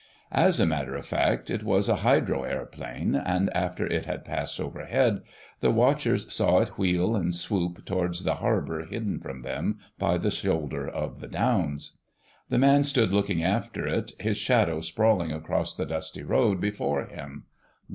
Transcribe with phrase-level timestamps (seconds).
[0.31, 4.59] As a matter of fact it was a Hydro Aeroplane, and after it had passed
[4.59, 5.21] overhead
[5.59, 10.31] the watchers saw it wheel and swoop towards the harbour hidden from them by the
[10.31, 11.99] shoulder of the downs.
[12.49, 17.43] The man stood looking after it, his shadow sprawling across the dusty road before him.